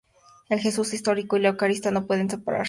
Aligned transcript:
El 0.49 0.57
Jesús 0.59 0.95
histórico 0.95 1.37
y 1.37 1.41
la 1.41 1.49
Eucaristía 1.49 1.91
no 1.91 2.07
pueden 2.07 2.27
separarse. 2.27 2.59